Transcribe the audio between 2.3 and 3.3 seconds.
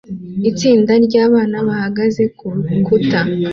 kurukuta